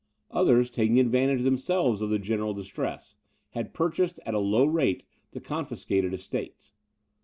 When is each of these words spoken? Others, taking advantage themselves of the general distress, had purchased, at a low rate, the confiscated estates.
Others, 0.31 0.71
taking 0.71 0.99
advantage 0.99 1.43
themselves 1.43 2.01
of 2.01 2.09
the 2.09 2.17
general 2.17 2.55
distress, 2.55 3.17
had 3.51 3.71
purchased, 3.71 4.19
at 4.25 4.33
a 4.33 4.39
low 4.39 4.65
rate, 4.65 5.05
the 5.33 5.39
confiscated 5.39 6.11
estates. 6.11 6.73